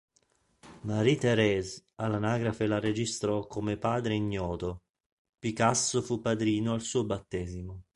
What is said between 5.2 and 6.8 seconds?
Picasso fu padrino